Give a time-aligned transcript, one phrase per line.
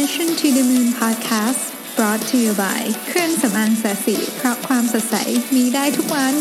[0.00, 1.62] Mission to the Moon Podcast
[1.96, 5.16] brought to you by เครื่องสำอางแสสีเพราะความสดใส
[5.54, 6.34] มีได้ทุกวัน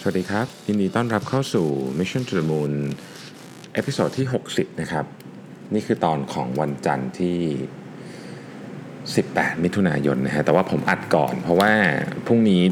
[0.00, 1.66] สวัสดีครับ ยินดีต้อนรับเข้าสู่
[1.98, 2.72] Mission to the Moon
[3.74, 5.04] เอพิโซดที่ 60 นะครับ
[5.74, 7.38] นี่คือตอนของวันจันทร์ที่
[8.88, 11.72] 18 มิถุนายนนะฮะแต่ว่าผมอัดก่อนเพราะว่า
[12.26, 12.62] พรุ่งนี้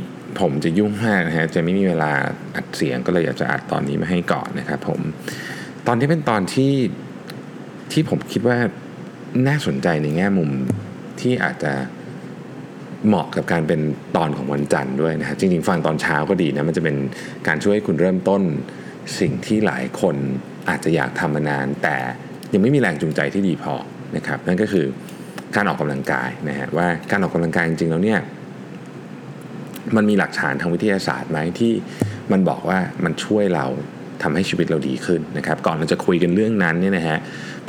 [0.40, 2.12] ผมจะยุ่งมากนะฮะจะไม่มีเวลา
[2.56, 5.00] อัดเสียงก็เลยอยากจะอัดตอนนี้มาให้ก่อนนะครับผม
[5.86, 6.72] ตอนนี้เป็นตอนที่
[7.92, 8.58] ที่ผมคิดว่า
[9.48, 10.50] น่าสนใจในแง่มุม
[11.20, 11.72] ที่อาจจะ
[13.06, 13.80] เหมาะกับการเป็น
[14.16, 16.96] ตอนของวันจันทร์ด้วยนะฮะจริงๆฟังตอนเช้าก็ดีนะมันจะเป็น
[17.46, 18.42] การช่วยให้คุณเริ่มต้น
[19.20, 20.16] สิ่งที่หลายคน
[20.68, 21.96] อาจจะอยากทำมานาน แต่
[22.52, 23.74] ยังไม่มีแรงจูงใจที่ดีพอ
[24.16, 24.86] นะครับนั่นก็คือ
[25.56, 28.20] การออกกำลังกายนะฮะว่าการออกกำลังกายจริงๆแล้วเนี่ย
[29.96, 31.72] มันมีหลักฐานทางวิทยาศาสตร์ไหมที่
[32.32, 33.66] มันบอกว่ามันช่วยเรา
[34.22, 37.18] ทำให้ชีวิตเราดีขึ้นนะครับ ก่อนเราจะคุยกันเรื่องนั้นเนี่ยนะฮะ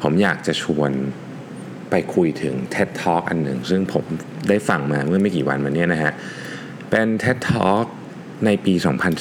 [0.02, 0.92] ผมอยากจะชวน
[1.90, 4.04] ไปคุยถึง TED Talk อันหนึ่ง ซึ่งผม
[4.50, 6.14] ได้ฟังมาเมื่อไม่กี่วันมาเนี้นะฮะ
[6.90, 7.86] เป็น TED Talk
[8.46, 8.74] ในปี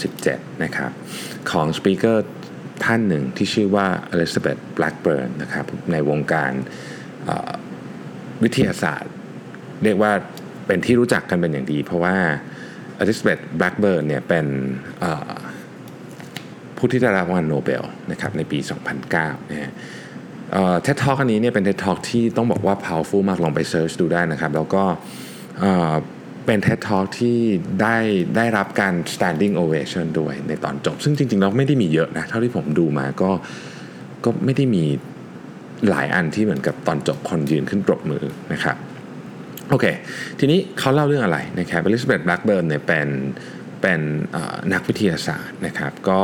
[0.09, 0.91] 2017 นะครับ
[1.51, 2.27] ของสปีกเกอร์
[2.85, 6.53] ท่านหนึ่งที่ชื่อว่า Elizabeth Blackburn นะครับ ในวงการ
[8.43, 9.13] วิทยาศาสตร์
[9.85, 10.13] เรียกว่า
[10.67, 12.17] เป็นที่รู้จักกันเป็นอย่างดี เพราะว่า
[13.03, 14.47] Elizabeth Blackburn เนี่ยเป็น
[16.77, 18.59] ผู้ที่ได้รับรางวัลโนเบลนะครับในปี
[19.05, 19.73] 2009นะฮะ
[20.83, 24.85] เท็ดทอ k อันนี้เนี่ยเป็น TED Talk ที่ต้องบอกว่า powerful มากลองไป search ดูได้นะครับ แล้วก็
[26.47, 27.39] เป็น TED Talk ที่
[27.83, 27.97] ได้
[28.37, 33.31] ได้รับการ standing ovation ด้วยในตอนจบ ซึ่งจริงๆแล้วไม่ได้มีเยอะนะ เท่าที่ผมดูมาก็
[34.25, 34.85] ก็ไม่ได้มี
[35.91, 38.77] หลายอันที่เหมือนกับตอนจบคนยืนขึ้นปรบมือนะครับ
[39.71, 39.87] โอเค
[40.39, 43.09] ทีนี้เขาเล่าเรื่องอะไรนะครับ Elizabeth Blackburn เนี่ยเป็น
[43.83, 44.01] เป็น
[44.73, 46.21] นักวิทยาศาสตร์นะครับ ก็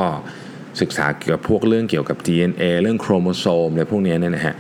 [0.81, 4.55] ศึกษาเกี่ยวกับพวกเรื่องเกี่ยวกับ DNA เรื่องโครโมโซมอะไรพวกนี้เนี่ยนะฮะ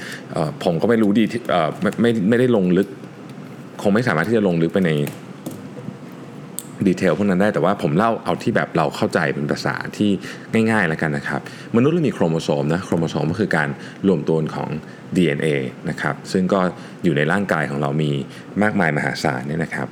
[0.65, 1.25] ผมก็ไม่รู้ดี
[1.83, 2.89] ไม่ไม่ไม่ได้ลงลึก
[3.83, 4.91] คงไม่สามารถที่จะลงลึกไปใน
[6.89, 10.11] detail พวกนั้นได้แต่ว่าผมเล่าเอาที่แบบเราเข้าใจเป็นภาษาที่
[10.71, 11.41] ง่ายๆแล้วกันนะครับ
[11.77, 13.69] มนุษย์เรามีโครโมโซมนะโครโมโซมก็คือการ
[14.09, 14.71] รวมตัวของ
[15.17, 15.49] DNA
[15.91, 16.61] นะครับซึ่งก็
[17.05, 18.11] อยู่ในร่างกายของเรามี
[18.63, 19.89] มากมายมหาศาลเนี่ยนะครับ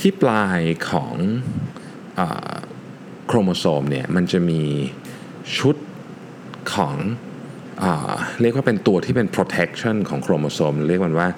[0.00, 0.60] ที่ปลาย
[0.90, 1.14] ของ
[2.18, 2.20] อ
[3.26, 4.62] โครโมโซมเนี่ยมันจะมี
[5.58, 5.76] ชุด
[6.74, 6.96] ของ
[7.80, 7.84] เอ
[8.40, 11.28] เรียกว่าเป็นตัวที่เป็น protection ของโครโมโซม เรียกมันว่า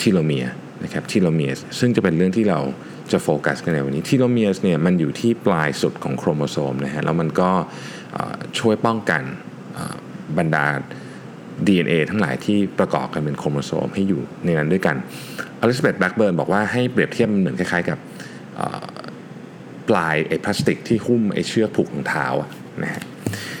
[0.00, 0.46] telomere
[0.84, 2.60] นะครับ telomere ซึ่งจะเป็นเรื่องที่เรา
[3.12, 7.50] จะโฟกัสกันในวันนี้ telomere เนี่ยมันอยู่ที่ปลายสุดของโครโมโซมนะฮะแล้วมันก็
[8.58, 9.22] ช่วยป้องกัน
[10.38, 10.64] บรรดา
[11.66, 14.96] DNA ทั้งหลายที่ประกอบกันเป็นโครโมโซมให้อยู่ในนั้นด้วยกัน
[15.60, 17.98] Elizabeth Blackburn บอกว่าให้เปรียบเทียบมันเหมือนคล้ายๆกับ
[19.88, 22.26] ปลายไอ้พลาสติกที่หุ้มไอ้เชือกผูกรองเท้า
[22.82, 23.02] นะฮะ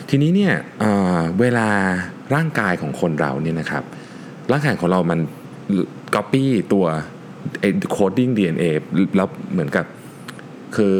[0.08, 1.68] ทีนี้เนี่ยเเวลา
[2.34, 3.84] ร่างกายของคนเราเนี่ยนะครับ
[4.52, 5.20] ร่างกายของเรามัน
[6.14, 6.86] copy ตัว
[7.60, 8.64] ไอ้ coding DNA
[9.16, 9.84] แล้วเหมือนกับ
[10.76, 10.94] คือ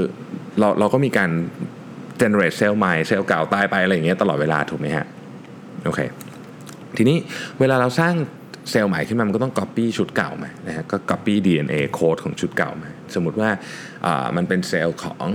[0.58, 1.30] เราเราก็มีการ
[2.20, 5.06] generate เซลล์ใหม่เซลล์เก่าตายไปอะไรอย่างเงี้ยตลอดเวลาถูกไหมฮะ
[5.84, 6.00] โอเค
[6.96, 7.16] ทีนี้
[7.60, 8.14] เวลาเราสร้าง
[8.70, 13.50] เซลล์ใหม่ขึ้นมามันก็ต้อง copy ชุดเก่ามานะฮะก็ copy DNA โค้ดของชุดเก่ามาสมมติว่า
[14.06, 15.28] อ่ามันเป็นเซลล์ของ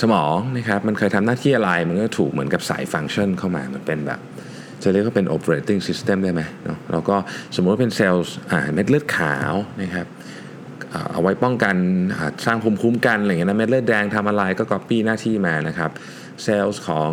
[0.00, 4.20] สมองนะครับมันเคยทำหน้าที่อะไรมันก็ถูกเหมือนกับสายฟังก์ชันเข้ามามันเป็นแบบ
[4.84, 7.16] จะเรียกว่าเป็น operating system ได้ไหมเนาะแล้วก็
[7.54, 9.52] สมมติว่าเป็นเซลล์อ่าเม็ดเลือดขาว
[9.82, 10.06] นะครับ
[11.12, 11.76] เอาไว้ป้องกัน
[12.46, 15.90] สร้างภูมิคุ้มกันอะไรเงี้ยนะเม็ดเลือดแดงทำอะไรก็ copy หน้าที่มานะครับ
[16.42, 17.10] เซลล์ของ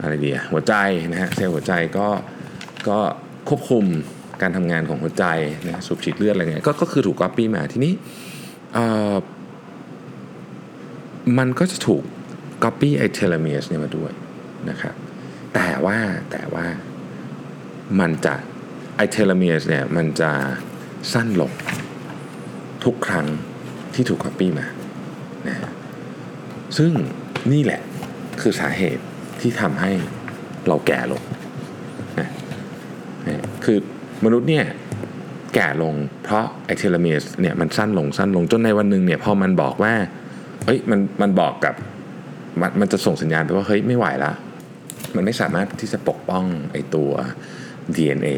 [0.00, 0.74] อะไรดีอะหัวใจ
[1.12, 2.08] นะฮะเซลล์หัวใจก็
[2.88, 2.98] ก็
[3.48, 3.84] ควบคุม
[4.42, 5.24] การทำงานของหัวใจ
[5.66, 7.92] นะสูบฉีดเลือดอะไรเงี้ยก็ก็คือถูก copy มาทีนี้
[11.38, 12.02] มันก็จะถูก
[12.64, 14.12] copy ไอ telomeres เนี่ยมาด้วย
[14.70, 14.94] นะครับ
[15.56, 15.98] แต่ว่า
[16.32, 16.66] แต่ว่า
[18.00, 18.34] มันจะ
[18.96, 20.30] ไอ telomeres เนี่ยมันจะ
[21.12, 21.52] สั้นลง
[22.84, 23.26] ทุกครั้ง
[23.94, 24.66] ที่ถูก copy มา
[25.48, 25.56] นะ
[26.78, 26.92] ซึ่ง
[27.52, 27.80] นี่แหละ
[28.40, 29.04] คือสาเหตุ
[29.40, 29.92] ที่ทำให้
[30.68, 31.22] เราแก่ลง
[32.20, 32.28] นะ
[33.28, 33.78] นะคือ
[34.24, 34.66] มนุษย์เนี่ย
[35.54, 35.94] แก่ลง
[36.24, 39.94] เพราะไอ telomeres เนี่ยมันสั้นลงสั้นลงจนในวันหนึ่งเนี่ยพอมันบอกว่า
[40.64, 41.74] เฮ้ยมันมันบอกกับ
[42.60, 44.32] มันมันจะส่งสัญญาณไปว่าเฮ้ยไม่ไหวละ
[45.16, 47.10] มันไม่สามารถที่จะปกป้องไอตัว
[47.96, 48.28] DNA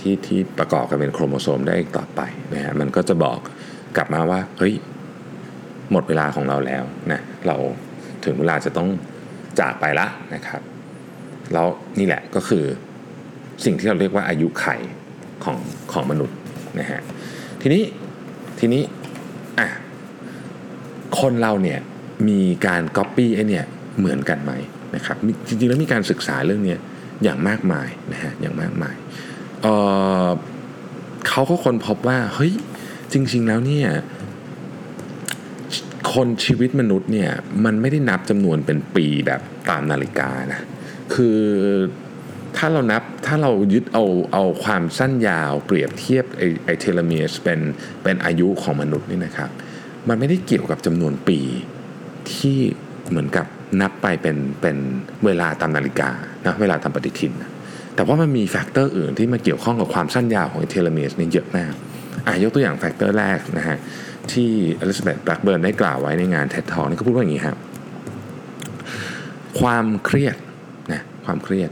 [0.00, 2.20] ที่ที่ประกอบกันเป็นโครโมโซมได้อีกต่อไป
[2.54, 3.38] นะฮะมันก็จะบอก
[3.96, 4.74] กลับมาว่าเฮ้ย
[5.92, 7.56] หมดเวลาของเราแล้วนะเรา
[8.24, 8.88] ถึงเวลาจะต้อง
[9.60, 10.60] จากไปละนะครับ
[11.52, 11.66] แล้ว
[11.98, 12.64] นี่แหละก็คือ
[13.64, 14.66] สิ่งที่เราเรียกว่าอายุไข
[15.44, 15.58] ของ
[15.92, 16.36] ของมนุษย์
[16.80, 17.00] นะฮะ
[17.62, 17.82] ทีนี้
[18.58, 18.82] ทีนี้
[19.58, 19.68] อะ
[21.20, 21.80] คนเราเนี่ย
[22.28, 23.66] มีการก๊อปปี้ไอเนี่ย
[23.98, 24.52] เหมือนกันไหม
[24.94, 25.16] นะครับ
[25.46, 26.76] จริงๆแล้วมีการศึกษาเรื่องนี้
[27.22, 28.94] อย่างมากมายนะฮะอย่างมากมาย
[29.62, 32.52] เเขาก็คนพบว่าเฮ้ย
[33.12, 33.88] จริง ๆแล้วเนี่ย
[36.12, 37.30] คนชีวิตมนุษย์เนี่ย
[37.64, 39.40] มันไม่ได้นับจำนวนเป็นปีแบบ
[39.70, 40.60] ตามนาฬิกานะ
[41.14, 41.38] คือ
[42.56, 47.60] ถ้าเรานับถ้าเรายึดเอาเอาความสั้นยาวเปรียบเทียบไอไอ telomeres เป็น
[48.02, 49.50] เป็นอายุของมนุษย์นี่นะครับ
[50.08, 51.40] มันไม่ได้เกี่ยวกับจำนวนปี
[52.34, 52.58] ที่
[53.08, 53.46] เหมือนกับ
[53.80, 54.76] นับไปเป็นเป็น
[55.24, 56.10] เวลาตามนาฬิกา
[56.46, 57.32] นะเวลาตามปฏิทิน
[57.94, 61.72] แต่ว่ามันมี factor อื่นที่มาเกี่ยวข้องกับความสั้นยาวของ telomeres นี่เยอะมาก
[62.26, 63.76] อะยกตัวอย่าง factor แรกนะฮะ
[64.32, 67.56] ที่ Elizabeth Blackburn ได้กล่าวไว้ในงานเท็ดทอนี่ก็พูดว่าอย่างนี้ครับ
[69.60, 70.36] ความเครียด
[70.92, 71.70] นะความเครียด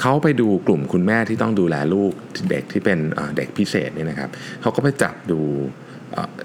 [0.00, 2.12] เขาไปดูกลุ่มคุณแม่ที่ต้องดูแลลูก
[2.50, 2.98] เด็กที่เป็น
[3.36, 5.40] เด็กพิเศษนี่นะครับเขาก็ไปจับดู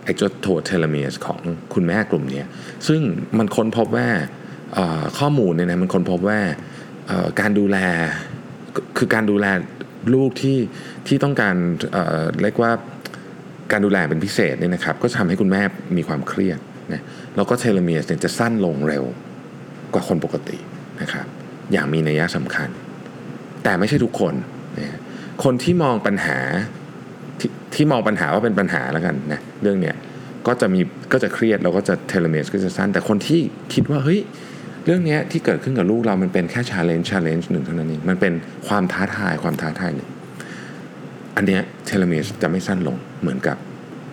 [0.03, 1.39] ไอ้เจ้าโท telomeres ของ
[1.73, 2.43] คุณแม่กลุ่มนี้
[2.87, 3.01] ซึ่ง
[3.37, 4.07] มันค้นพบว่า
[5.19, 6.39] ข้อมูลเนี่ยนะมันค้นพบว่า
[7.39, 7.77] การดูแล
[8.97, 9.45] คือการดูแล
[10.13, 10.57] ลูกที่
[11.07, 11.55] ที่ต้องการ
[12.41, 12.71] เรียกว่า
[13.71, 15.61] การดูแลเป็นพิเศษเนี่ยนะครับ ก็ทำให้คุณแม่
[15.97, 16.59] มีความเครียด
[16.93, 17.01] นะ
[17.35, 19.03] แล้วก็ telomeres เนี่ยจะสั้นลงเร็ว
[19.93, 20.57] กว่าคนปกติ
[21.01, 21.25] นะครับ
[21.71, 22.69] อย่างมีนัยสำคัญ
[23.63, 24.33] แต่ไม่ใช่ทุกคน
[24.77, 24.99] นะ
[25.43, 26.37] คนที่มองปัญหา
[27.39, 27.41] ท
[27.75, 29.95] ที่มองปัญหาว่าเป็นปัญหาแล้วกันนะเรื่องเนี้ย
[30.47, 30.81] ก็จะมี
[31.11, 33.41] ก็จะเครียดแล้วก็จะ telomeres ก็จะสั้น แต่คนที่
[33.73, 34.19] คิดว่าเฮ้ย
[34.85, 38.33] เรื่องนี้ที่เกิดขึ้นกับลูกเรามันเป็นแค่ challenge challenge หนึ่งเท่านั้นเองมันเป็น
[38.67, 40.09] ความท้าทายความท้าทายหนึ่ง
[41.35, 43.57] อันเนี้ยเทเลเมสจะไม่สั้นลงเหมือนกับ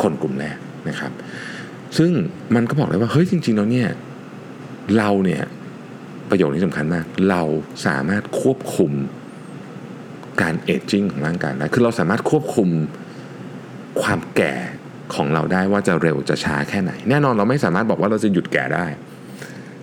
[0.02, 0.56] คนกลุ่มแรก
[0.88, 1.12] นะครับ
[1.98, 2.10] ซึ่ง
[2.54, 3.88] มันก็บอกเลยว่าเฮ้ยจริงๆแล้วเนี่ย
[4.96, 5.42] เราเนี่ย
[6.30, 7.42] ประโยชน์นี้สำคัญมาก เรา
[7.86, 8.92] สามารถควบคุม
[10.42, 12.68] การเอจจิ้งของร่างกายได้คือเราสามารถควบคุม
[14.02, 14.54] ความแก่
[15.14, 18.86] ของเราได้ว่าจะเร็วจะช้าแค่ไหน แน่นอนเราไม่สามารถบอกว่าเราจะหยุดแก่ได้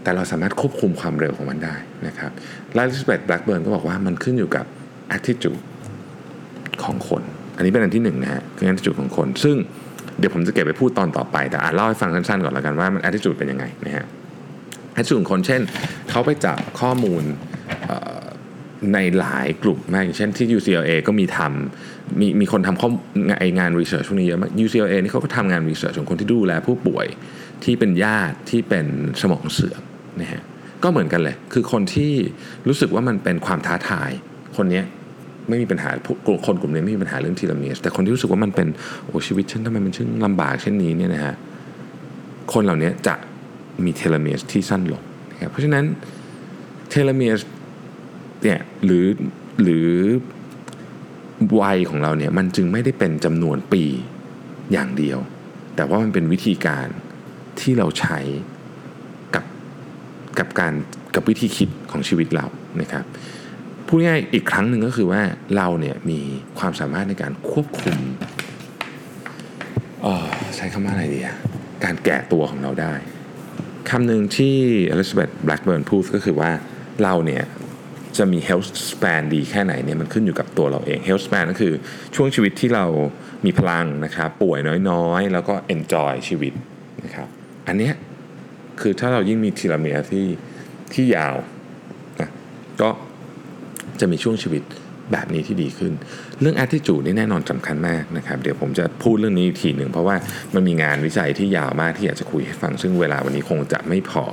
[0.10, 1.76] แต่เราสามารถควบคุมความเร็วของมันได้
[2.08, 2.32] นะครับ
[2.74, 4.66] Elizabeth Blackburn ก็บอกว่ามันขึ้นอยู่กับ
[5.18, 5.62] attitude
[6.84, 7.22] ของคน
[7.58, 9.56] อันนี้เป็นอันที่หนึ่งนะฮะคือ attitude ของคน ซึ่ง
[10.20, 14.06] เดี๋ยวผมจะเก็บไปพูดตอนต่อไป แต่อ่านเล่าให้ฟังสั้นๆก่อนแล้วกันว่ามัน attitude เป็นยังไงนะฮะ
[14.96, 15.62] attitude ของคนเช่น
[16.10, 17.24] เขาไปจับข้อมูล
[18.94, 22.90] ในหลายกลุ่มมากอย่างเช่นที่ UCLA ก็มีทำมีมีคนทำข้อ
[23.60, 27.08] งาน research พวกนี้เยอะมาก UCLA นี่เขาก็ทำงาน research ของคนที่ดูแลผู้ป่วย
[27.64, 28.86] ที่เป็นญาติที่เป็น
[29.22, 29.82] สมองเสื่อม
[30.22, 30.42] นะฮะ
[30.84, 32.12] ก็เหมือนกันเลย คือคนที่
[32.68, 34.12] รู้สึกว่ามันเป็นความท้าทาย
[34.58, 34.82] คนนี้
[35.50, 35.90] ไม่มีปัญหา
[36.46, 38.68] คนกลุ่มนี้ไม่มีปัญหาเรื่อง telomeres แต่คนที่รู้สึกว่ามันเป็น
[39.06, 41.36] โอ้ชีวิตฉันทำไมมันช่างลำบากเช่นนี้เนี่ยนะฮะ
[42.54, 43.16] คนเหล่านี้จะ
[43.86, 45.02] มี telomeres ที่สั้นลง
[45.32, 45.86] นะครับเพราะฉะนั้น
[46.90, 47.42] telomeres
[48.44, 49.06] เนี่ยหรือ
[49.64, 49.90] หรือ
[51.62, 53.84] วัยของเราเนี่ยมันจึงไม่ได้เป็นจำนวนปี
[54.72, 55.20] อย่างเดียว
[55.76, 56.88] แต่ว่ามันเป็นวิธีการ
[57.60, 58.20] ที่เราใช้
[60.40, 60.74] กับการ
[61.16, 62.46] กับวิธีคิดของชีวิตเรา
[62.82, 63.06] นะครับ
[63.88, 65.22] พูดง่ายอีกครั้งหนึ่งก็คือว่า
[65.58, 66.20] เราเนี่ยมี
[66.60, 67.98] ความสามารถในการควบคุม
[70.56, 71.20] ใช้คำว่าอะไรดี
[71.84, 72.94] การแก่ตัวของเราได้
[73.90, 74.56] คำหนึ่งที่
[74.92, 76.52] อลิซาเบธแบล็กเบิร์นพูดก็คือว่า
[77.04, 77.44] เราเนี่ย
[78.18, 81.74] จะมี health span ดีแค่ไหนเนี่ยมันขึ้นอยู่กับตัวเราเอง health span ก็คือ
[82.16, 82.86] ช่วงชีวิตที่เรา
[83.46, 84.60] มีพลังนะครับป่วย
[84.90, 86.54] น้อยๆ แล้วก็ enjoy ชีวิต
[87.04, 87.28] นะครับ
[87.68, 87.94] อันเนี้ย
[88.82, 90.26] คือถ้าเรายิ่งมีทีลาเมียที่
[90.94, 91.36] ที่ยาว
[92.22, 92.30] นะ
[92.82, 92.90] ก็
[94.00, 94.64] จะมีช่วงชีวิต
[95.12, 95.94] แบบนี้ที่ดีขึ้น
[96.42, 100.16] เรื่อง attitude นี่แน่นอนสำคัญมากนะครับ เดี๋ยวผมจะพูดเรื่องนี้อีกทีหนึ่ง เพราะว่า
[100.56, 104.24] มันมีงานวิจัยที่ยาวมากที่อยากจะคุยให้ฟัง ซึ่งเวลาวันนี้คงจะไม่พอ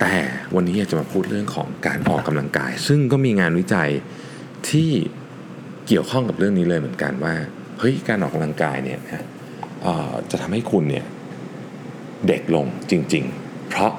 [0.00, 0.12] แต่
[0.54, 3.90] วันนี้อยากจะมาพูดเรื่องของการออกกำลังกาย ซึ่งก็มีงานวิจัย
[4.70, 4.90] ที่
[5.86, 7.34] เกี่ยวข้องกับเรื่องนี้เลยเหมือนกันว่า
[7.78, 9.24] เฮ้ยการออกกำลังกายเนี่ยนะ
[10.30, 11.04] จะทำให้คุณเนี่ย
[12.28, 13.92] เด็กลงจริง ๆ เพราะ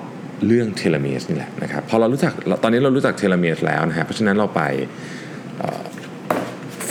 [0.48, 4.62] เรื่อง telomeres นี่แหละนะครับพอเรารู้จักตอนนี้เรารู้จัก telomeres แล้วนะฮะเพราะฉะนั้นเราไป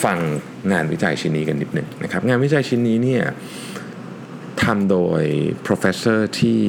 [0.05, 0.19] ฟัง
[0.73, 3.25] งานวิจัยชิ้นนี้กันนิดหนึ่งนะครับงานวิจัยชิ้นนี้เนี่ย
[4.62, 5.23] ทำโดย
[5.67, 6.61] professor ที่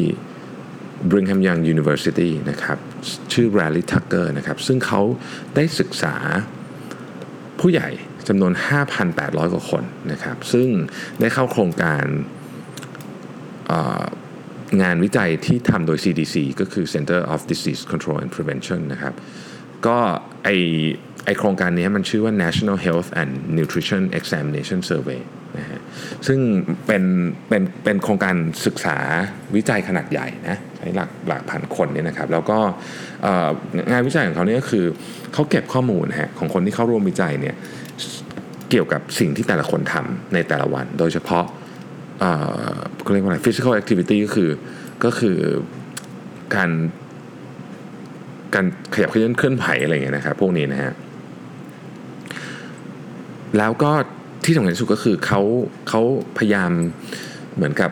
[1.10, 2.78] Brigham Young University นะครับ
[3.34, 5.02] ชื่อ Raleigh Tucker นะครับซึ่งเขา
[5.56, 6.16] ได้ศึกษา
[7.60, 7.90] ผู้ใหญ่
[8.28, 8.54] จำนวน
[9.04, 10.68] 5,800 กว่าคนนะครับซึ่ง
[11.20, 12.06] ได้เข้าโครงการ
[14.82, 19.14] งานวิจัยที่ทำโดย CDC ก็คือ Center of Disease Control and Prevention นะครับ
[19.88, 19.98] ก็
[20.44, 20.50] ไอ
[21.26, 25.22] ไอโครงการนี้มันชื่อว่า National Health and Nutrition Examination Survey
[25.60, 25.82] นะฮะ
[26.28, 26.40] ซึ่ง
[26.86, 27.04] เป็น
[27.48, 28.98] เป็นเป็นโครงการศึกษา
[29.56, 32.58] วิจัยขนาดใหญ่นะใช้หลักหลักพันคนเนี่ยนะครับ แล้วก็
[33.92, 34.86] งานวิจัยของเขาเนี่ยก็คือ
[35.34, 37.56] เขาเก็บข้อมูลฮะของคนที่เข้าร่วมวิจัยเนี่ย
[38.70, 41.46] เกี่ยวกับสิ่งที่แต่ละคนทำในแต่ละวัน โดยเฉพาะ
[43.04, 44.50] เขาเรียกว่าอะไร physical activity ก็คือ
[45.04, 45.38] ก็คือ
[46.56, 46.70] การ
[48.56, 50.94] การขยับเคลื่อนเคลื่อนไหวอะไรอย่างเงี้ยนะครับพวกนี้นะฮะ
[53.58, 53.92] แล้วก็
[54.46, 55.42] ที่สำคัญที่สุดก็คือเขา
[55.90, 56.02] เขา
[56.38, 56.72] พยายาม
[57.56, 57.92] เหมือนกับ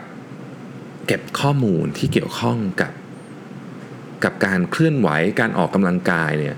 [1.07, 2.91] เก็บข้อมูลที่เกี่ยวข้องกับ
[4.23, 5.09] กับการเคลื่อนไหว
[5.39, 6.55] การออกกำลังกายเนี่ย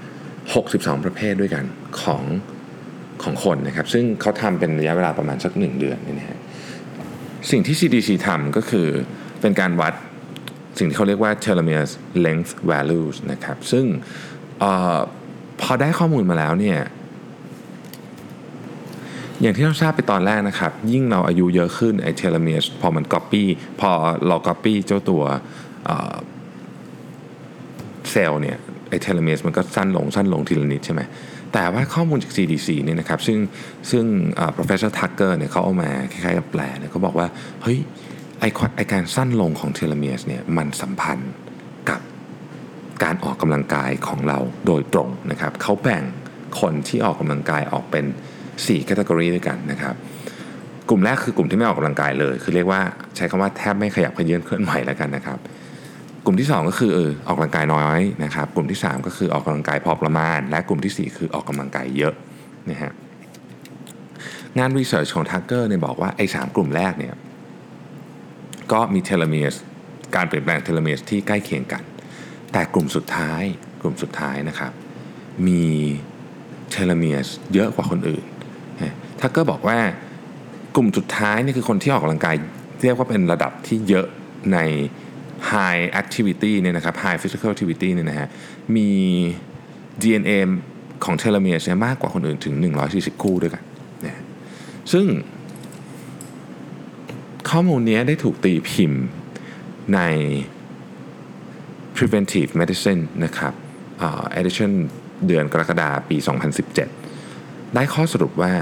[0.51, 1.63] 62 ประเภทด้วยกัน
[2.01, 2.24] ของ
[3.24, 6.39] ของคนนะครับ ซึ่งเขาทำเป็นระยะเวลาประมาณสักหนึ่งเดือนนี่นะฮะ
[7.51, 8.88] สิ่งที่ CDC ทำก็คือ
[9.41, 9.93] เป็นการวัด
[10.77, 11.88] สิ่งที่เขาเรียกว่า telomere
[12.25, 13.85] length values นะครับ ซึ่ง
[14.63, 14.97] ออ
[15.62, 16.79] พอได้ข้อมูลมาแล้วเนี่ย
[19.41, 23.47] อย่างที่เราทราบไปตอนแรกนะครับ ยิ่งเราอายุเยอะขึ้นไอ้ telomeres พอมันก๊อปปี้
[23.81, 23.91] พอ
[24.27, 25.23] เราก๊อปปี้เจ้าตัว
[28.12, 28.57] เซลล์เนี่ย
[28.89, 31.01] ไอ้ telomeres มันก็สั้นลงสั้นลงทีละนิดใช่ไหม
[31.53, 33.39] แต่ว่าข้อมูลจาก CDC เนี่ยนะครับซึ่ง
[33.91, 34.05] ซึ่ง
[34.57, 37.27] professor Tucker เนี่ยเขาเอามาคล้ายๆกับแปลเนี่ยเขาบอกว่า
[37.63, 37.79] เฮ้ย
[38.39, 38.45] ไอ
[38.75, 41.31] ไอการสั้นลงของ telomeres เนี่ยมันสัมพันธ์
[41.89, 42.01] กับ
[43.03, 46.03] การออกกำลังกายของเราโดยตรงนะครับเขาแบ่ง
[46.62, 48.05] คนที่ออกกำลังกายออกเป็น
[48.45, 49.95] 4 category ด้วยกันนะครับ
[50.89, 52.81] กลุ่มแรกคือกลุ่มที่ไม่ออกกำลังกายเลย คือเรียกว่า
[53.15, 55.38] ใช้คำว่าแทบไม่ขยับเขยื้อนเคลื่อนไหวแล้วกันนะครับ
[56.25, 62.13] กลุ่มที่ 2 ก็คือเออออกกำลังกายน้อยนะครับ กลุ่มที่ 3 ก็คือออกกำลังกายพอประมาณ และกลุ่มที่ 4 คือออกกำลังกายเยอะ
[62.70, 62.92] นะฮะ
[64.60, 67.15] งานวิจัยของทักเกอร์เนี่ยบอกว่าไอ้สกลุ่มแรกเนี่ย
[68.72, 69.55] ก็มี telomeres
[70.15, 71.84] การเปลี่ยนแปลง telomeres ที่ใกล้เคียงกัน
[72.51, 73.44] แต่กลุ่มสุดท้าย
[73.82, 74.72] กลุ่มสุดท้ายนะครับ
[75.48, 75.63] มี
[76.72, 78.24] telomeres เยอะกว่าคนอื่น
[79.19, 79.77] Tucker บอกว่า
[80.75, 82.36] กลุ่มสุดท้ายนี่คือคนที่ออกกำลังกาย
[82.82, 84.06] เรียกว่าเป็นระดับที่เยอะ
[84.53, 84.60] ใน
[85.51, 88.27] high activity เนี่ยนะครับ high physical activity เนี่ยนะฮะ
[88.75, 88.89] มี
[90.01, 90.31] DNA
[91.03, 92.55] ของ telomeres มากกว่าคนอื่นถึง
[92.89, 93.63] 140 คู่ด้วยกัน
[94.05, 94.23] นะ
[94.91, 95.05] ซึ่ง
[97.50, 99.03] ข้อมูลนี้ได้ถูกตีพิมพ์
[99.93, 100.00] ใน
[101.95, 103.53] preventive medicine นะครับ
[104.39, 104.71] edition
[105.27, 106.17] เดือนกรกฎาปี
[106.95, 108.53] 2017 ได้ข้อสรุปว่า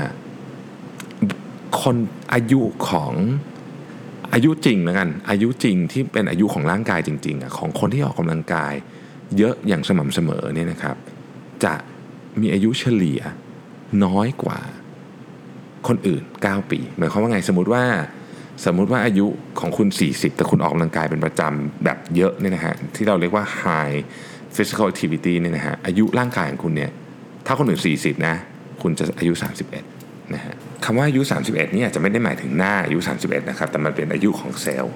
[1.82, 1.96] คน
[2.34, 3.12] อายุของ
[4.34, 8.74] อายุจริงแล้วกัน อายุจริงที่เป็นอายุของร่างกายจริงๆของคนที่ออกกำลังกาย
[9.38, 10.96] เยอะอย่างสม่ำเสมอเนี่ยนะครับ
[11.64, 11.74] จะ
[12.42, 13.22] มีอายุเฉลี่ย
[14.06, 14.60] น้อยกว่า
[15.88, 17.84] คนอื่น 9 ปี หมายความว่าไงสมมติว่า
[18.66, 19.28] สมมุติว่าอายุ
[19.60, 23.98] ของคุณ 40 แต่คุณออกกำลังกายเป็นประจำแบบเยอะเนี่ยนะฮะที่เราเรียกว่า high
[24.56, 26.92] physical activity เนี่ยนะฮะอายุร่างกายของคุณเนี่ย
[27.46, 28.36] ถ้าคนอื่น 40 นะ
[28.82, 29.34] คุณจะอายุ
[29.72, 30.01] 31
[30.36, 34.96] นะฮะคำว่าอายุ 31นี่อาจจะไม่ได้หมายถึงหน้าอายุ 31 นะครับ แต่มันเป็นอายุของเซลล์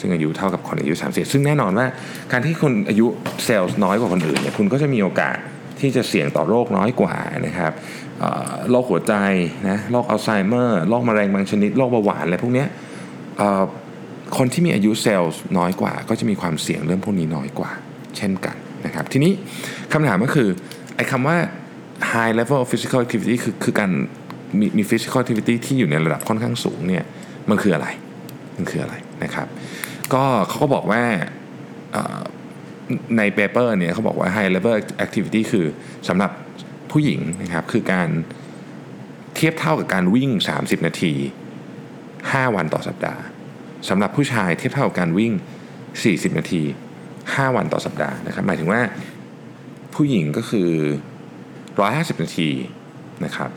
[0.00, 1.86] ซึ่งอายุเท่ากับคนอายุ 30 ซึ่งแน่นอนว่า
[2.32, 3.06] การที่คนอายุ
[3.44, 5.36] เซลล์น้อยกว่าคนอื่นเนี่ยคุณก็จะมีโอกาส
[5.80, 7.14] ที่จะเสี่ยงต่อโรคน้อยกว่า
[7.46, 7.72] นะครับ
[8.70, 9.14] โรคหัวใจ
[9.68, 12.64] นะโรคอัลไซเมอร์โรคมะเร็งบางชนิดโรคเบาหวานอะไรพวกนี้
[14.38, 17.70] คนที่มีอายุเซลล์น้อยกว่า ก็จะมีความเสี่ยงเรื่องพวกนี้น้อยกว่า
[18.16, 19.32] เช่นกันนะครับ ทีนี้
[19.92, 20.48] คำถามก็คือ
[20.96, 21.36] ไอ้คำว่า
[22.12, 23.90] high level of physical activity คือคือการ
[24.58, 27.04] มีมี physical activity ที่อยู่ในระดับค่อนข้างสูงเนี่ย
[27.50, 27.88] มันคืออะไร
[28.56, 29.46] มันคืออะไรนะครับ
[30.14, 31.02] ก็เขาก็บอกว่า
[33.16, 35.66] ในเปเปอร์เนี่ยเขาบอกว่า high level activity คือ
[36.08, 36.30] สำหรับ
[36.90, 38.08] ผู้หญิงนะครับ คือการ
[39.34, 41.12] เทียบเท่ากับการวิ่ง 30 นาที
[41.84, 43.22] 5 วันต่อสัปดาห์
[43.88, 45.32] สำหรับผู้ชายเทียบเท่ากับการวิ่ง
[45.86, 46.62] 40 นาที
[47.08, 48.80] 5 วันต่อสัปดาห์นะครับ หมายถึงว่า
[49.94, 50.70] ผู้หญิงก็คือ
[51.44, 52.50] 150 นาที
[53.24, 53.50] นะครับ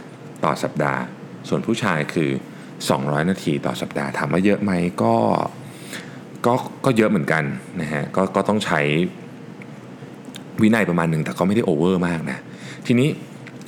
[0.46, 1.02] ต่อสัปดาห์
[1.50, 2.30] ส่วนผู้ชายคือ
[2.80, 4.72] 200 นาทีต่อสัปดาห์ถามว่าเยอะไหม
[5.04, 5.14] ก็
[6.46, 6.54] ก็
[6.86, 7.44] ก็เยอะเหมือนกัน
[7.82, 8.82] นะฮะก็ก็ต้องใช้
[10.62, 12.40] วินัยประมาณหนึ่งแต่ก็ไม่ได้โอเวอร์มากนะ
[12.88, 13.08] ทีนี้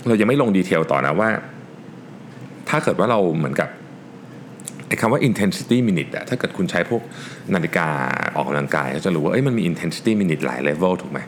[0.08, 1.30] เรายังไม่ลงดีเทลต่อนะว่า
[2.70, 3.70] ถ้าเกิดว่าเราเหมือนกับ
[4.88, 7.02] ไอ้คำว่า intensity minute อะถ้าเกิดคุณใช้พวก
[7.54, 7.88] นาฬิกา
[8.36, 11.20] ออกกำลังกายก็จะรู้ว่าเอ้ยมันมี intensity minute หลาย level ถูกไหม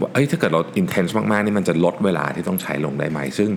[0.00, 3.50] ว่าเอ้ยถ้าเกิดเรา intense มากๆนี่มันจะลดเวลาที่ต้องใช้ลงได้ไหม ซึ่ง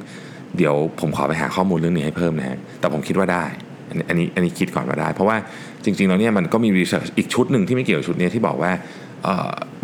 [0.57, 3.45] เดี๋ยวผมขอไปหาข้อมูลเรื่องนี้ให้เพิ่มนะฮะแต่ผมคิดว่าได้
[3.89, 5.37] อันนี้อันนี้คิดก่อนว่าได้ เพราะว่า
[5.83, 8.71] จริงๆแล้วเนี่ยมันก็มีรีเสิร์ชอีกชุดหนึ่งที่ไม่เกี่ยวชุดนี้ที่บอกว่า
[9.23, 9.27] เ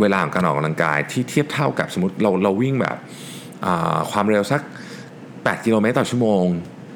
[0.01, 2.97] เวลาของการออกกำลังกายที่เทียบเท่ากับสมมติเราเราวิ่งแบบ
[4.11, 4.61] ความเร็วสัก
[5.13, 6.43] 8 กิโลเมตรต่อชั่วโมง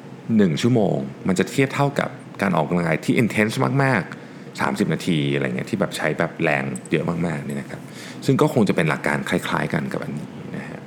[0.06, 0.96] 1 ชั่วโมง
[1.28, 2.08] มันจะเทียบเท่ากับ
[2.42, 7.80] การออกกำลังกายที่ intense มากๆ 30 นาทีอะไรเงี้ยที่แบบใช้แบบแรงเยอะมากๆนี่นะครับ
[8.26, 10.80] ซึ่งก็คงจะเป็นหลักการคล้าย ๆ กันกับอันนี้นะฮะ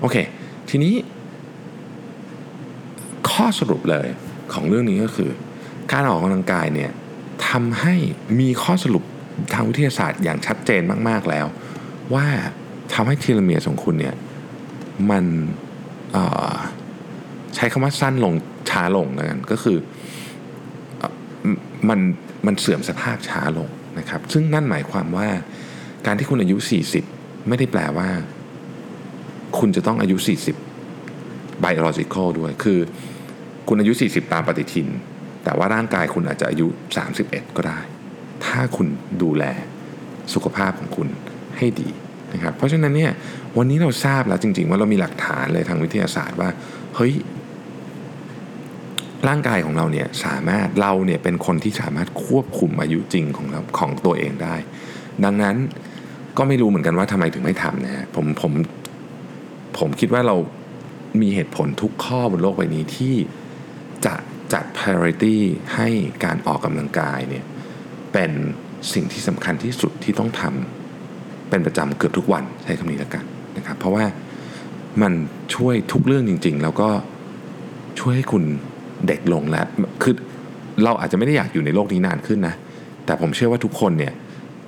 [0.00, 0.16] โอเค
[0.70, 0.92] ทีนี้
[3.40, 4.06] ข้อสรุปเลย
[4.52, 5.30] ของเรื่องนี้ก็คือ
[5.92, 6.90] การออกกำลังกายเนี่ย
[7.48, 7.94] ทำให้
[8.40, 9.04] มีข้อสรุป
[9.52, 11.46] ทางวิทยาศาสตร์อย่างชัดเจนมาก ๆแล้ว
[12.14, 12.26] ว่า
[12.94, 14.14] ทำให้ทีลเมียของคุณเนี่ย
[15.10, 15.24] มัน
[17.54, 18.34] ใช้คำว่าสั้นลง
[18.70, 19.78] ช้าลงแล้วกันก็คือ
[21.88, 22.00] มัน
[22.46, 23.68] มันเสื่อมสภาพช้าลง
[23.98, 25.28] นะครับ ซึ่งนั่นหมายความว่า
[26.06, 26.56] การที่คุณอายุ
[27.02, 28.08] 40 ไม่ได้แปลว่า
[29.58, 30.16] คุณจะต้องอายุ
[30.90, 32.78] 40 biological ด้วย คือ
[33.72, 34.88] คุณอายุ 40 ตามปฏิทิน
[35.44, 36.66] แต่ว่าร่างกายคุณอาจจะอายุ
[37.10, 37.80] 31 ก็ได้
[38.44, 38.86] ถ้าคุณ
[39.22, 39.44] ดูแล
[40.34, 41.08] สุขภาพของคุณ
[41.58, 41.88] ให้ดี
[42.32, 43.12] นะครับเพราะฉะนั้นเนี่ย
[43.58, 46.48] วันนี้เราทราบแล้วจริง ๆ ว่าเรามีหลักฐานเลยทางวิทยาศาสตร์ว่า
[46.96, 47.12] เฮ้ย
[49.28, 54.56] ร่างกายของเราเนี่ยสามารถเราเนี่ยเป็นคนที่สามารถควบคุมอายุจริงของเราของตัวเองได้
[55.24, 55.56] ดังนั้น
[56.38, 58.52] ก็ไม่รู้เหมือนกันว่าทำไมถึงไม่ทำนะฮะผมผม
[59.78, 60.36] ผมคิดว่าเรา
[61.20, 63.14] มีเหตุผลทุกข้อบนโลกใบนี้ที่
[64.06, 64.14] จะ
[64.52, 65.36] จัด priority
[65.74, 65.88] ให้
[66.24, 67.44] การออกกำลังกายเนี่ย
[68.12, 68.30] เป็น
[68.92, 73.24] สิ่งที่สำคัญที่สุดที่ต้องทำเป็นประจำเกือบทุกวันใช้คำนี้แล้วกัน
[73.56, 74.04] นะครับ เพราะว่า
[75.02, 75.12] มัน
[75.54, 76.88] ช่วยทุกเรื่องจริง ๆ แล้วก็
[78.00, 78.44] ช่วยให้คุณ
[79.06, 79.62] เด็กลงและ
[80.02, 80.14] คือ
[80.84, 82.54] เราอาจจะไม่ได้อยากอยู่ในโลกนี้นานขึ้นนะ
[83.06, 84.12] แต่ผมเชื่อว่าทุกคนเนี่ย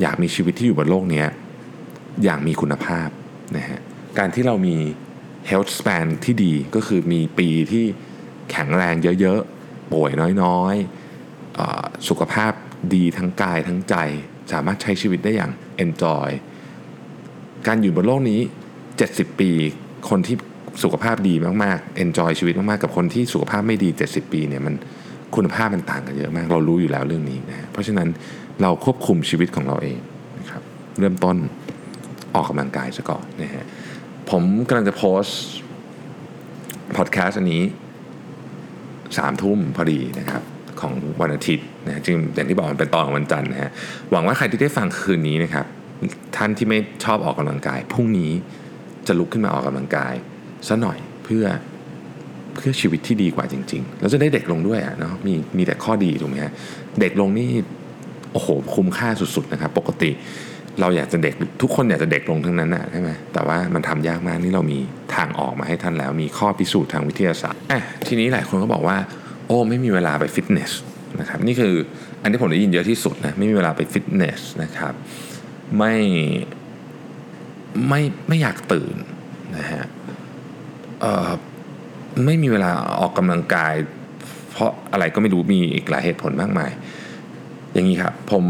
[0.03, 1.25] อยากมีชีวิตที่อยู่บนโลกนี้
[2.25, 3.09] อย่างมีคุณภาพ
[3.57, 3.81] นะฮะ
[4.19, 4.77] การที่เรามี
[5.51, 7.85] health span ที่ดีก็คือมีปีที่
[8.51, 10.11] แข็งแรงเยอะๆ ป่วย
[10.43, 12.53] น้อยๆ สุขภาพ
[12.95, 13.97] ดีทั้งกายทั้งใจ
[14.53, 15.53] สามารถใช้ชีวิตได้อย่าง
[15.85, 16.29] enjoy
[17.67, 18.41] การอยู่บนโลกนี้
[18.91, 19.51] 70 ปี
[20.11, 20.37] คนที่
[20.83, 21.35] สุขภาพดี
[21.65, 24.75] มากๆ enjoy ชีวิตมากๆ กับคนที่สุขภาพไม่ดี 70 ปีเนี่ยมัน
[25.35, 28.09] คุณภาพมันต่างกันเยอะมาก เรารู้อยู่แล้วเรื่องนี้นะ เพราะฉะนั้น
[28.63, 29.99] เราควบคุมชีวิตของเราเอง
[30.39, 30.63] นะครับ
[30.99, 31.37] เริ่มต้น
[32.35, 33.65] ออกกำลังกายซะก่อนนะฮะ
[34.31, 35.41] ผมกำลังจะโพสต์
[36.97, 37.63] พอดแคสต์อันนี้
[39.19, 40.43] สามทุ่มพอดีนะครับ
[40.81, 43.71] ของวันอาทิตย์นะจริงอย่างที่บอกมันเป็นตอนของวันจันทร์นะฮะ
[44.11, 45.67] หวังว่าใครที่ได้ฟังคืนนี้นะครับ
[46.37, 48.33] ท่านที่ไม่ชอบออกกำลังกายพรุ่งนี้
[49.07, 50.15] จะลุกขึ้นมาออกกำลังกาย
[50.69, 51.45] ซะหน่อยเพื่อ
[52.55, 56.53] เพื่อชีวิตที่ดีกว่าจริง ๆ แล้วจะได้เด็กลงด้วยอะเนาะมีมีแต่ข้อดีถูกไหมฮะ
[57.01, 57.51] เด็กลงนี่
[58.33, 60.11] โอ้โหคุ้มค่าสุดๆนะครับ ปกติ
[60.81, 64.79] เราอยากจะเด็กทุกคนอยากจะเด็กลงทั้งนั้นนะใช่ไหมแต่ว่ามันทำยากมากนี่เรามี
[65.17, 68.97] ทางออกมาให้ท่านแล้ว มีข้อพิสูจน์ทางวิทยาศาสตร์อะทีนี้หลายคนก็บอกว่า
[69.47, 70.73] โอ้ไม่มีเวลาไปฟิตเนส
[71.21, 71.75] นะครับนี่คือ
[72.23, 74.95] อันที่ผมได้ยินเยอะที่สุดนะไม่มีเวลาไปฟิตเนสนะครับ
[75.79, 75.95] ไม่
[77.89, 78.97] ไม่ไม่อยากตื่น
[79.57, 79.85] นะฮะ
[82.27, 82.71] ไม่มีเวลา
[83.01, 83.75] ออกกำลังกาย
[84.53, 86.71] เพราะอะไรก็ไม่รู้มีอีกหลายเหตุผลมากมาย
[87.73, 88.45] อย่างนี้ครับผม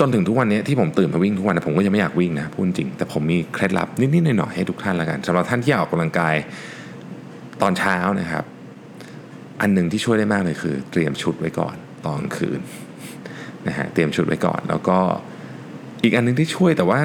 [0.00, 6.34] จนถึงทุกวันนี้ที่ผมตื่นมาวิ่งทุกวันนะผมก็ยังไม่อยากวิ่งนะพูดจริง แต่ผมมีเคล็ดลับนิดๆหน่อยๆให้ทุกท่านละกันสำหรับท่านที่อยากออกกำลังกาย
[7.62, 8.44] ตอนเช้านะครับ
[9.60, 11.74] อันหนึ่งที่ช่วยได้มากเลยคือ เตรียมชุดไว้ก่อน
[12.06, 12.60] ตอนคืน
[13.66, 14.98] นะฮะเตรียมชุดไว้ก่อน แล้วก็
[16.02, 16.98] อีกอันนึงที่ช่วยแต่ว่า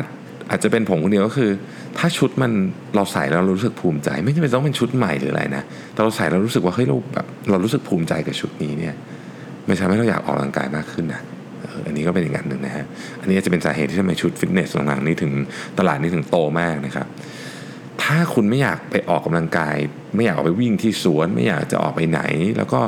[0.49, 1.51] อาจจะเป็นผมคนเดียวก็คือ
[1.97, 2.51] ถ้าชุดมัน
[2.95, 8.95] เราใส่แล้วเรารู้สึกภูมิใจ ไม่จำเป็นต้องเป็นชุดใหม่หรืออะไรนะแต่เราใส่แล้วรู้สึกว่าเฮ้ยเราแบบเรารู้สึกภูมิใจกับชุดนี้เนี่ย
[9.67, 11.21] มันทำให้เราอยากออกกำลังกายมากขึ้นนะ
[11.85, 12.85] อันนี้ก็เป็นอีกอันหนึ่งนะฮะ
[13.21, 15.31] อันนี้จะเป็นสาเหตุที่ทำไมชุดฟิตเนสหลังๆนี้ถึง
[15.79, 17.07] ตลาดนี้ถึงโตมากนะครับ
[18.03, 19.75] ถ้าคุณไม่อยากไปออกกำลังกาย
[20.15, 22.21] ไม่อยากออกไปวิ่งที่สวน ไม่อยากจะออกไปไหน
[22.57, 22.81] แล้วก็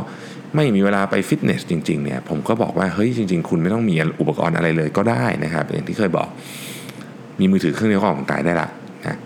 [0.55, 6.27] ไม่มีเวลาไปฟิตเนสจริงๆเนี่ยผมก็บอกว่าเฮ้ยจริง ๆ คุณไม่ต้องมีอุปกรณ์อะไรเลยก็ได้นะครับ อย่างที่เคยบอก
[7.39, 8.69] มีมือถือเครื่องนี้ก็ออกกำลังกายได้ละ
[9.07, 9.17] นะ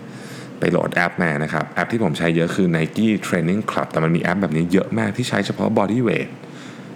[0.58, 6.30] ไปโหลดแอปมานะครับ แอปที่ผมใช้เยอะคือ Nike Training Club แต่มันมีแอปแบบนี้เยอะมากที่ใช้เฉพาะ body weight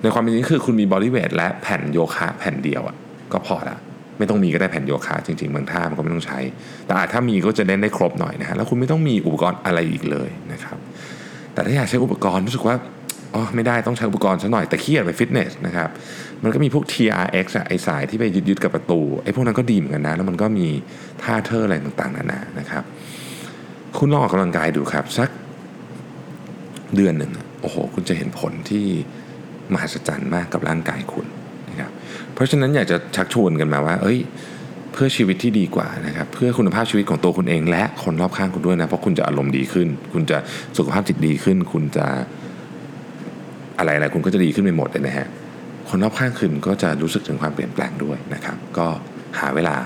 [0.02, 2.96] ในความเป็นจริงคือคุณมี body weight และแผ่นโยคะแผ่นเดียวอะ
[3.32, 3.76] ก็พอละ
[4.18, 6.38] ไม่ต้องมีก็ได้แผ่นโยคะจริงๆบางท่ามันก็ไม่ต้องใช้
[6.86, 10.78] แต่ถ้ามีก็จะเล่นได้ครบหน่อยนะฮะแล้วคุณไม่ต้องมีอุปกรณ์อะไรอีกเลยนะครับ
[11.52, 12.76] แต่ถ้าอยากใช้อุปกรณ์รู้สึกว่า
[13.34, 15.88] อ๋อไม่ได้ต้องใช้อุปกรณ์ซะหน่อยแต่ขี้เกียจไปฟิตเนสนะครับ
[16.42, 20.66] มันก็มีพวก TRX ไอสายที่ไปยึดๆกับประตูไอพวกนั้นก็ดีเหมือนกันนะ แล้วมันก็มี
[21.22, 22.84] ท่าเทอร์อะไรต่างๆนานานะครับ
[23.98, 25.28] คุณลองออกกำลังกายดูครับ สัก
[26.96, 28.86] เดือนหนึ่งโอ้โห คุณจะเห็นผลที่
[29.72, 31.26] มหัศจรรย์มากกับร่างกายคุณ
[31.70, 31.90] นะครับ
[32.34, 34.18] เพราะฉะนั้นอยากจะชักชวนกันมาว่า เอ้ย
[34.92, 40.38] เพื่อชีวิตที่ดีกว่านะครับเพื่อคุณภาพชีวิตของตัวคุณเอง และคนรอบข้างคุณด้วยนะเพราะคุณจะอารมณ์ดีขึ้น คุณจะ
[40.76, 42.06] สุขภาพจิตดีขึ้น คุณจะ
[43.78, 45.26] อะไรอะไรคุณก็จะดีขึ้นไปหมดเลยนะฮะ
[45.88, 48.86] คนรอบข้างคุณก็จะรู้สึกถึงความเปลี่ยนแปลงด้วยนะครับ ก็
[49.40, 49.76] หาเวลา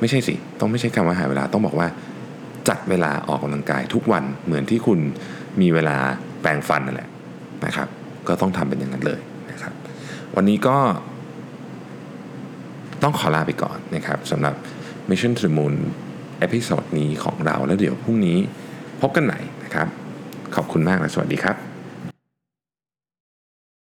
[0.00, 1.88] ไม่ใช่สิ ต้องไม่ใช่คำว่าหาเวลาต้องบอกว่า
[2.68, 4.98] จัดเวลาออกกำลังกายทุกวันเหมือนที่คุณ
[5.60, 5.96] มีเวลา
[6.40, 7.08] แปรงฟันนั่นแหละ
[7.66, 7.88] นะครับ
[8.28, 9.74] ก็ต้องทำเป็นอย่างนั้นเลยนะครับ
[10.36, 10.76] วันนี้ก็
[13.02, 14.54] ต้องขอลาไปก่อนนะครับสำหรับ
[15.10, 15.74] Mission to the Moon
[16.40, 18.38] episode นี้ของเราแล้วเดี๋ยวพรุ่งนี้
[19.00, 19.88] พบกันใหม่นะครับ
[20.54, 21.73] ขอบคุณมากและสวัสดีครับ